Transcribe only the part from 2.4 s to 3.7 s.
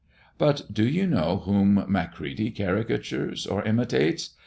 caricatures or